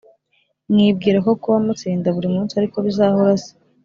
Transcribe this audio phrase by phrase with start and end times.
[0.71, 3.51] mwibwira ko kuba mutsinda buri munsi ariko bizahora se